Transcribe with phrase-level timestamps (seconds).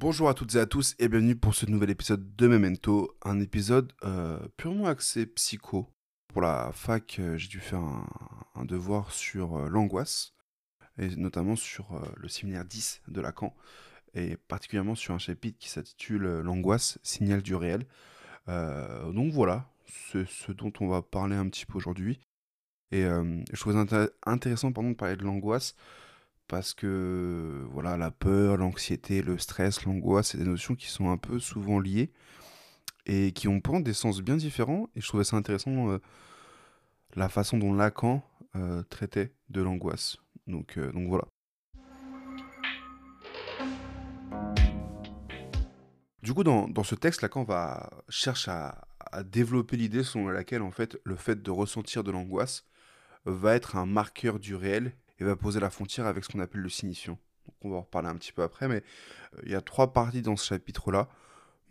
[0.00, 3.40] Bonjour à toutes et à tous et bienvenue pour ce nouvel épisode de Memento, un
[3.40, 5.92] épisode euh, purement axé psycho.
[6.28, 10.34] Pour la fac, euh, j'ai dû faire un, devoir sur euh, l'angoisse,
[10.98, 13.56] et notamment sur le séminaire 10 de Lacan,
[14.14, 17.84] et particulièrement sur un chapitre qui s'intitule L'angoisse, signal du réel.
[18.46, 19.68] Donc voilà,
[20.12, 22.20] c'est ce dont on va parler un petit peu aujourd'hui.
[22.92, 25.74] Et je trouvais intér- intéressant pardon, de parler de l'angoisse
[26.48, 31.18] parce que voilà, la peur, l'anxiété, le stress, l'angoisse, c'est des notions qui sont un
[31.18, 32.10] peu souvent liées
[33.06, 34.88] et qui ont pourtant des sens bien différents.
[34.96, 35.98] Et je trouvais ça intéressant euh,
[37.14, 38.22] la façon dont Lacan
[38.56, 40.16] euh, traitait de l'angoisse.
[40.46, 41.26] Donc, euh, donc voilà.
[46.22, 50.62] Du coup, dans, dans ce texte, Lacan va cherche à, à développer l'idée selon laquelle
[50.62, 52.64] en fait le fait de ressentir de l'angoisse
[53.24, 56.60] va être un marqueur du réel et va poser la frontière avec ce qu'on appelle
[56.60, 57.18] le signifiant.
[57.46, 58.82] Donc on va en reparler un petit peu après, mais
[59.34, 61.08] euh, il y a trois parties dans ce chapitre-là,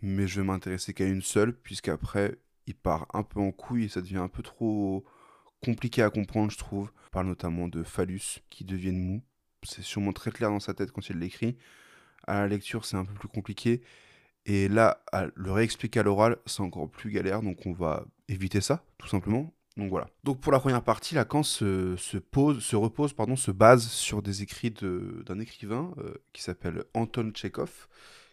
[0.02, 3.88] mais je vais m'intéresser qu'à une seule, puisqu'après il part un peu en couille et
[3.88, 5.04] ça devient un peu trop
[5.62, 6.90] compliqué à comprendre, je trouve.
[7.06, 9.22] On parle notamment de phallus qui deviennent mous.
[9.62, 11.56] C'est sûrement très clair dans sa tête quand il l'écrit.
[12.26, 13.82] À la lecture, c'est un peu plus compliqué.
[14.44, 18.60] Et là, à le réexpliquer à l'oral, c'est encore plus galère, donc on va éviter
[18.60, 19.52] ça, tout simplement.
[19.78, 20.08] Donc voilà.
[20.24, 24.22] Donc pour la première partie, Lacan se, se pose, se repose, pardon, se base sur
[24.22, 27.88] des écrits d'un écrivain euh, qui s'appelle Anton Tchekhov,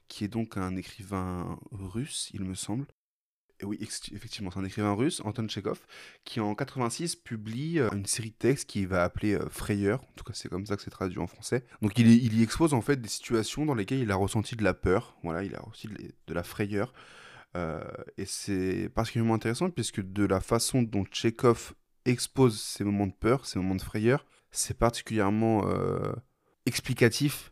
[0.07, 2.88] qui est donc un écrivain russe, il me semble.
[3.61, 5.79] Et oui, effectivement, c'est un écrivain russe, Anton Tchekhov,
[6.25, 10.01] qui en 86 publie euh, une série de textes qu'il va appeler euh, Frayeur.
[10.01, 11.63] En tout cas, c'est comme ça que c'est traduit en français.
[11.81, 14.57] Donc, il, y- il y expose en fait des situations dans lesquelles il a ressenti
[14.57, 15.16] de la peur.
[15.23, 16.93] Voilà, il a ressenti de la frayeur.
[17.56, 17.81] Euh,
[18.17, 21.73] et c'est particulièrement intéressant puisque de la façon dont Tchekhov
[22.06, 26.14] expose ces moments de peur, ces moments de frayeur, c'est particulièrement euh,
[26.66, 27.52] explicatif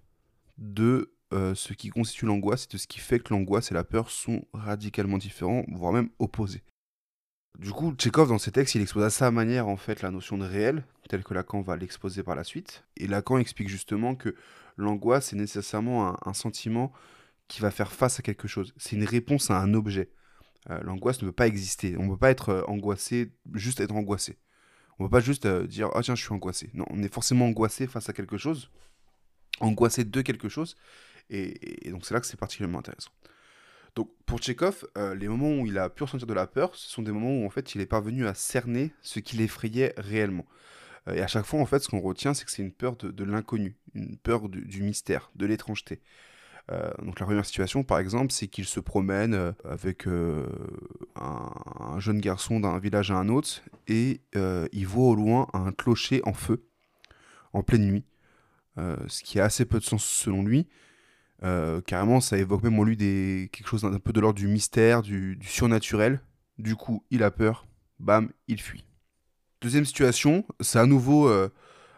[0.57, 3.83] de euh, ce qui constitue l'angoisse et de ce qui fait que l'angoisse et la
[3.83, 6.63] peur sont radicalement différents, voire même opposés.
[7.59, 10.37] Du coup, Tchekhov, dans ses textes, il expose à sa manière, en fait, la notion
[10.37, 12.83] de réel, telle que Lacan va l'exposer par la suite.
[12.97, 14.35] Et Lacan explique justement que
[14.75, 16.91] l'angoisse est nécessairement un, un sentiment
[17.47, 18.73] qui va faire face à quelque chose.
[18.77, 20.09] C'est une réponse à un objet.
[20.69, 21.97] Euh, l'angoisse ne peut pas exister.
[21.97, 24.37] On ne peut pas être euh, angoissé, juste être angoissé.
[24.97, 26.69] On ne peut pas juste euh, dire «Ah tiens, je suis angoissé».
[26.73, 28.69] Non, on est forcément angoissé face à quelque chose,
[29.59, 30.75] angoissé de quelque chose,
[31.29, 33.11] et, donc c'est là que c'est particulièrement intéressant.
[33.95, 37.01] Donc pour Tchekhov, les moments où il a pu ressentir de la peur, ce sont
[37.01, 40.45] des moments où en fait il est parvenu à cerner ce qui l'effrayait réellement.
[41.11, 43.23] Et à chaque fois, en fait, ce qu'on retient, c'est que c'est une peur de,
[43.23, 46.01] l'inconnu, une peur du mystère, de l'étrangeté.
[46.71, 50.45] Euh, donc la première situation, par exemple, c'est qu'il se promène euh, avec euh,
[51.15, 55.71] un, un jeune garçon d'un village à un autre et il voit au loin un
[55.71, 56.65] clocher en feu
[57.51, 58.05] en pleine nuit,
[58.77, 60.67] ce qui a assez peu de sens selon lui.
[61.85, 65.37] Carrément, ça évoque même en lui quelque chose d'un peu de l'ordre du mystère, du,
[65.43, 66.21] surnaturel.
[66.57, 67.67] Du coup, il a peur,
[67.99, 68.85] bam, il fuit.
[69.61, 71.29] Deuxième situation, c'est à nouveau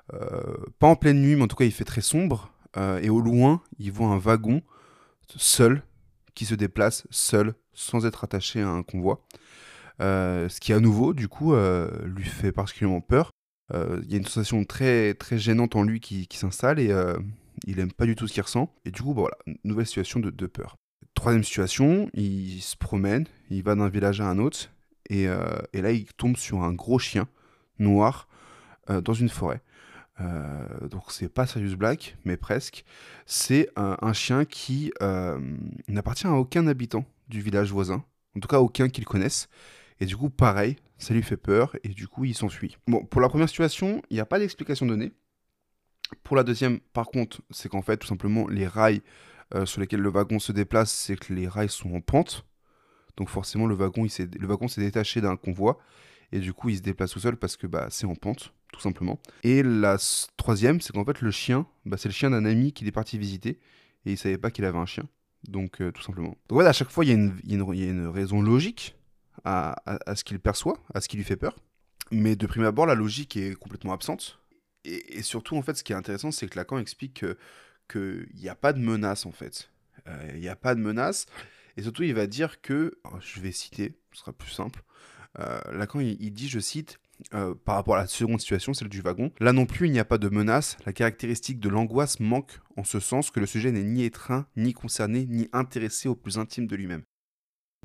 [0.10, 2.52] pas en pleine nuit, mais en tout cas il fait très sombre.
[2.78, 4.62] Euh, et au loin, il voit un wagon
[5.38, 5.84] seul
[6.34, 9.26] qui se déplace seul, sans être attaché à un convoi.
[10.02, 13.32] Euh, ce qui à nouveau, du coup, euh, lui fait particulièrement peur.
[13.74, 16.94] Il y a une sensation très très gênante en lui qui, s'installe et
[17.66, 18.72] il aime pas du tout ce qu'il ressent.
[18.86, 20.76] Et du coup, bah voilà, nouvelle situation de, peur.
[21.16, 24.70] Troisième situation, il se promène, il va d'un village à un autre,
[25.10, 25.24] et,
[25.74, 27.28] et là il tombe sur un gros chien
[27.80, 28.28] noir
[28.88, 29.64] dans une forêt.
[30.22, 32.86] Euh, donc c'est pas Sirius Black, mais presque.
[33.26, 35.40] C'est un, chien qui euh,
[35.88, 38.04] n'appartient à aucun habitant du village voisin,
[38.36, 39.50] en tout cas aucun qu'il connaisse.
[40.00, 42.78] Et du coup, pareil, ça lui fait peur, et du coup, il s'enfuit.
[42.88, 45.12] Bon, pour la première situation, il n'y a pas d'explication donnée.
[46.24, 49.02] Pour la deuxième, par contre, c'est qu'en fait, tout simplement, les rails
[49.54, 52.46] euh, sur lesquels le wagon se déplace, c'est que les rails sont en pente.
[53.18, 55.80] Donc forcément, le wagon, il s'est, le wagon s'est détaché d'un convoi,
[56.32, 58.82] et du coup, il se déplace tout seul parce que bah, c'est en pente, tout
[58.82, 59.20] simplement.
[59.44, 59.98] Et la
[60.38, 63.18] troisième, c'est qu'en fait, le chien, bah, c'est le chien d'un ami qu'il est parti
[63.18, 63.60] visiter,
[64.06, 65.08] et il savait pas qu'il avait un chien.
[65.48, 66.30] Donc, euh, tout simplement.
[66.30, 68.96] Donc, voilà, à chaque fois, il y, y y a une raison logique
[69.44, 71.56] à, à- ce qu'il perçoit, à ce qui lui fait peur.
[72.12, 74.40] Mais de prime abord, la logique est complètement absente.
[74.84, 77.38] Et, surtout, en fait, ce qui est intéressant, c'est que Lacan explique que-
[77.90, 79.70] qu'il n'y a pas de menace, en fait.
[80.08, 81.26] Euh, Il n'y a pas de menace.
[81.78, 84.84] Et surtout, il va dire que, alors, je vais citer, ce sera plus simple.
[85.40, 87.00] Euh, Lacan, il dit, je cite,
[87.34, 90.00] euh, par rapport à la seconde situation, celle du wagon, là non plus, il n'y
[90.00, 90.78] a pas de menace.
[90.86, 94.74] La caractéristique de l'angoisse manque en ce sens que le sujet n'est ni étreint, ni
[94.74, 97.04] concerné, ni intéressé au plus intime de lui-même.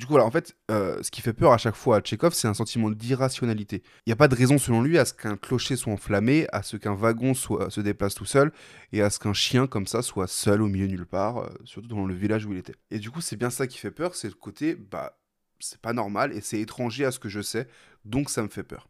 [0.00, 2.32] Du coup, voilà, en fait, euh, ce qui fait peur à chaque fois à Tchekhov,
[2.32, 3.82] c'est un sentiment d'irrationalité.
[4.06, 6.62] Il n'y a pas de raison, selon lui, à ce qu'un clocher soit enflammé, à
[6.62, 8.50] ce qu'un wagon soit, se déplace tout seul,
[8.92, 11.88] et à ce qu'un chien comme ça soit seul au milieu nulle part, euh, surtout
[11.88, 12.76] dans le village où il était.
[12.90, 15.18] Et du coup, c'est bien ça qui fait peur, c'est le côté, bah,
[15.58, 17.68] c'est pas normal, et c'est étranger à ce que je sais,
[18.06, 18.88] donc ça me fait peur.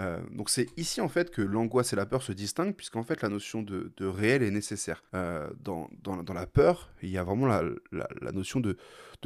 [0.00, 3.20] Euh, donc c'est ici en fait que l'angoisse et la peur se distinguent, puisqu'en fait
[3.22, 5.02] la notion de, réel est nécessaire.
[5.14, 5.88] Euh, dans,
[6.32, 7.62] la peur, il y a vraiment la,
[7.92, 8.76] la, notion de,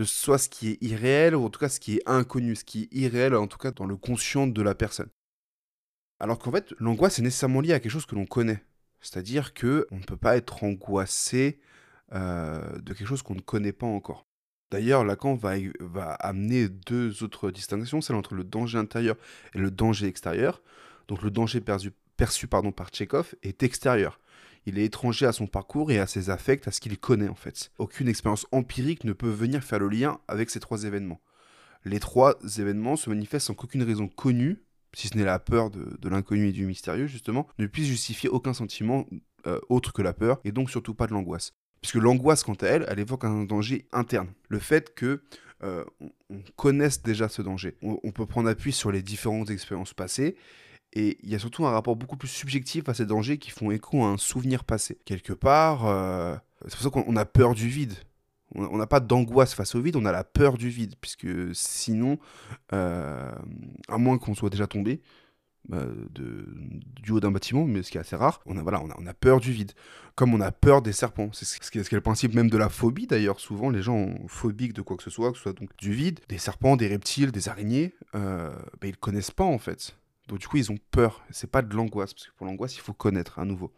[0.05, 2.85] soit ce qui est irréel, ou en tout cas ce qui est inconnu, ce qui
[2.85, 5.09] est irréel en tout cas dans le conscient de la personne.
[6.21, 8.63] Alors qu'en fait, l'angoisse est nécessairement liée à quelque chose que l'on connaît.
[9.01, 11.59] C'est-à-dire que on ne peut pas être angoissé
[12.15, 14.27] euh, de quelque chose qu'on ne connaît pas encore.
[14.73, 15.53] D'ailleurs, Lacan va,
[16.15, 19.17] amener deux autres distinctions, celle entre le danger intérieur
[19.55, 20.63] et le danger extérieur.
[21.09, 24.19] Donc le danger perçu, par Tchekhov est extérieur.
[24.65, 27.35] Il est étranger à son parcours et à ses affects, à ce qu'il connaît en
[27.35, 27.71] fait.
[27.77, 31.21] Aucune expérience empirique ne peut venir faire le lien avec ces trois événements.
[31.85, 34.63] Les trois événements se manifestent sans qu'aucune raison connue,
[34.95, 38.55] si ce n'est la peur de, l'inconnu et du mystérieux justement, ne puisse justifier aucun
[38.55, 39.05] sentiment
[39.47, 41.53] euh, autre que la peur, et donc surtout pas de l'angoisse.
[41.83, 44.29] Puisque l'angoisse, quant à elle, elle évoque un danger interne.
[44.49, 45.21] Le fait que
[45.65, 47.77] euh, on, connaisse déjà ce danger.
[47.83, 50.37] On, peut prendre appui sur les différentes expériences passées.
[50.95, 53.71] Et il y a surtout un rapport beaucoup plus subjectif à ces dangers qui font
[53.71, 54.99] écho à un souvenir passé.
[55.05, 56.37] Quelque part, euh,
[56.67, 57.95] c'est pour ça qu'on a peur du vide.
[58.55, 60.95] On n'a pas d'angoisse face au vide, on a la peur du vide.
[61.01, 62.19] Puisque sinon,
[62.73, 63.33] euh,
[63.89, 65.01] à moins qu'on soit déjà tombé,
[65.69, 66.47] de,
[67.03, 69.15] du haut d'un bâtiment, mais ce qui est assez rare, on a, voilà, on a
[69.15, 69.73] peur du vide.
[70.15, 71.31] Comme on a peur des serpents.
[71.33, 73.41] C'est ce qui est, le principe même de la phobie d'ailleurs.
[73.41, 75.93] Souvent, les gens ont phobiques de quoi que ce soit, que ce soit donc du
[75.93, 77.95] vide, des serpents, des reptiles, des araignées.
[78.15, 78.51] Euh,
[78.81, 79.97] bah, ils connaissent pas en fait.
[80.29, 81.23] Donc du coup, ils ont peur.
[81.31, 83.73] C'est pas de l'angoisse, parce que pour l'angoisse, il faut connaître à nouveau.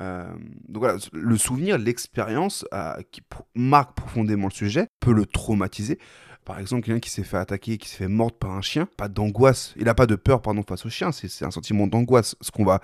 [0.00, 0.32] Euh,
[0.68, 3.22] donc voilà, le souvenir, l'expérience euh, qui
[3.54, 5.98] marque profondément le sujet peut le traumatiser.
[6.44, 9.08] Par exemple, quelqu'un qui s'est fait attaquer, qui s'est fait mordre par un chien, pas
[9.08, 12.64] d'angoisse, il n'a pas de peur face au chien, c'est un sentiment d'angoisse, ce qu'on
[12.64, 12.80] va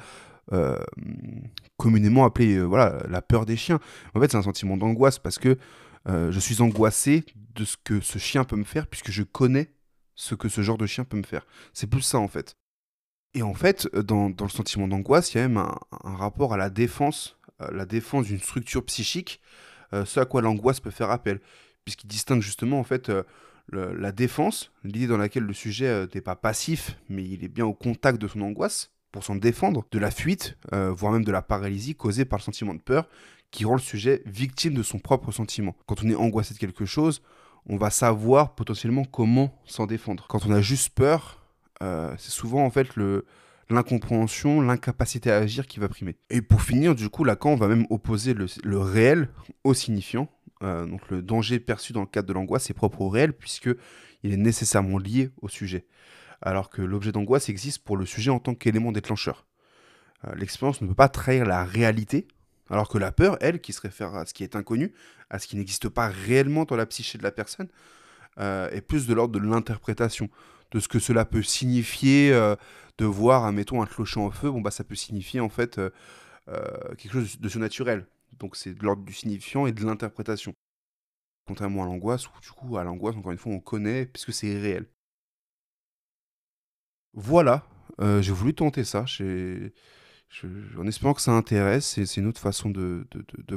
[0.52, 0.78] euh,
[1.76, 3.80] communément appeler euh, la peur des chiens.
[4.14, 5.58] En fait, c'est un sentiment d'angoisse parce que
[6.08, 7.24] euh, je suis angoissé
[7.54, 9.72] de ce que ce chien peut me faire puisque je connais
[10.14, 11.44] ce que ce genre de chien peut me faire.
[11.72, 12.56] C'est plus ça en fait.
[13.34, 15.76] Et en fait, dans, le sentiment d'angoisse, il y a même un,
[16.16, 19.42] rapport à la défense, la défense d'une structure psychique,
[19.92, 21.40] ce à quoi l'angoisse peut faire appel
[21.86, 23.22] puisqu'il distingue justement en fait euh,
[23.72, 27.64] la défense, l'idée dans laquelle le sujet euh, n'est pas passif, mais il est bien
[27.64, 31.32] au contact de son angoisse pour s'en défendre, de la fuite, euh, voire même de
[31.32, 33.08] la paralysie causée par le sentiment de peur,
[33.52, 35.74] qui rend le sujet victime de son propre sentiment.
[35.86, 37.22] Quand on est angoissé de quelque chose,
[37.66, 40.26] on va savoir potentiellement comment s'en défendre.
[40.28, 41.42] Quand on a juste peur,
[41.80, 43.24] c'est souvent en fait le,
[43.70, 46.16] l'incompréhension, l'incapacité à agir qui va primer.
[46.30, 49.30] Et pour finir, du coup, Lacan va même opposer le réel
[49.64, 50.28] au signifiant,
[50.62, 53.68] euh, donc le danger perçu dans le cadre de l'angoisse est propre au réel puisque
[54.22, 55.86] il est nécessairement lié au sujet,
[56.40, 59.46] alors que l'objet d'angoisse existe pour le sujet en tant qu'élément déclencheur.
[60.26, 62.26] Euh, l'expérience ne peut pas trahir la réalité,
[62.70, 64.92] alors que la peur, elle, qui se réfère à ce qui est inconnu,
[65.30, 67.68] à ce qui n'existe pas réellement dans la psyché de la personne,
[68.38, 70.30] euh, est plus de l'ordre de l'interprétation,
[70.72, 72.30] de ce que cela peut signifier,
[72.98, 75.80] de voir, admettons, un clocher en feu, bon bah ça peut signifier en fait
[76.98, 78.04] quelque chose de surnaturel.
[78.32, 80.54] Donc c'est de l'ordre du signifiant et de l'interprétation.
[81.46, 84.58] Contrairement à l'angoisse, où du coup, à l'angoisse, encore une fois, on connaît, puisque c'est
[84.58, 84.86] réel.
[87.14, 87.66] Voilà,
[88.00, 89.04] euh, j'ai voulu tenter ça.
[90.78, 93.06] En espérant que ça intéresse, c'est une autre façon de,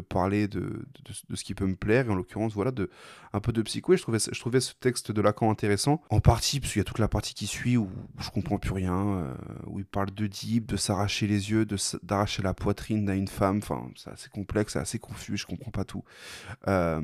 [0.08, 0.86] parler de,
[1.34, 2.90] ce qui peut me plaire, et en l'occurrence, voilà, de,
[3.34, 3.94] un peu de psycho.
[3.94, 4.04] Et je
[4.40, 7.34] trouvais, ce texte de Lacan intéressant, en partie, parce qu'il y a toute la partie
[7.34, 9.34] qui suit où, je comprends plus rien, euh,
[9.68, 11.68] où il parle de deep, de s'arracher les yeux,
[12.04, 13.58] d'arracher la poitrine à une femme.
[13.58, 16.04] Enfin, c'est assez complexe, c'est assez confus, je comprends pas tout.
[16.68, 17.02] Euh,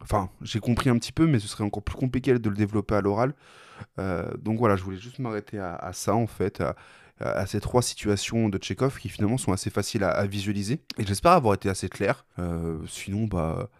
[0.00, 2.96] enfin, j'ai compris un petit peu, mais ce serait encore plus compliqué de le développer
[2.96, 3.34] à l'oral.
[3.98, 6.62] Euh, donc voilà, je voulais juste m'arrêter à, ça, en fait,
[7.22, 10.80] à ces trois situations de Tchekhov qui finalement sont assez faciles à, visualiser.
[10.98, 12.26] Et j'espère avoir été assez clair.
[12.38, 13.70] Euh, sinon, bah,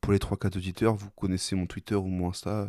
[0.00, 2.68] pour les trois quatre auditeurs, vous connaissez mon Twitter ou mon Insta.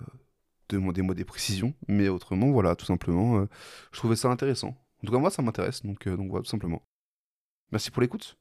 [0.70, 1.74] Demandez-moi des précisions.
[1.88, 3.46] Mais autrement, voilà, tout simplement, euh,
[3.92, 4.70] je trouvais ça intéressant.
[5.04, 5.84] En tout cas, moi, ça m'intéresse.
[5.84, 6.82] Donc, euh, donc voilà, tout simplement.
[7.72, 8.38] Merci pour l'écoute.